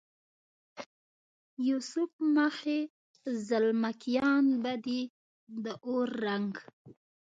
[1.67, 2.79] یوسف مخې
[3.47, 5.01] زلمکیان به دې
[5.63, 6.51] د اور رنګ،